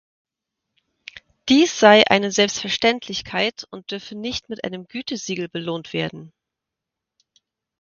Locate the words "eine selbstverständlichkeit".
2.09-3.67